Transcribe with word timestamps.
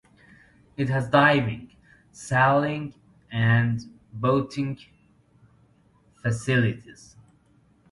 It 0.77 0.89
has 0.89 1.07
diving, 1.07 1.75
sailing 2.11 2.95
and 3.31 3.85
boating 4.11 4.79
facilities. 6.15 7.15